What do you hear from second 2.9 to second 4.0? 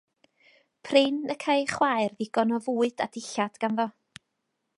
a dillad ganddo.